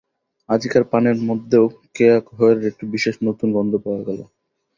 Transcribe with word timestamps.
আজিকার 0.49 0.83
পানের 0.91 1.17
মধ্যেও 1.29 1.65
কেয়া 1.95 2.17
খয়েরের 2.27 2.69
একটু 2.71 2.83
বিশেষ 2.93 3.15
নূতন 3.23 3.49
গন্ধ 3.55 3.73
পাওয়া 3.83 4.01
গেল। 4.07 4.19